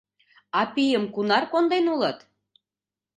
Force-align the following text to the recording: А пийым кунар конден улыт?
А 0.59 0.61
пийым 0.73 1.05
кунар 1.13 1.43
конден 1.51 1.85
улыт? 1.93 2.19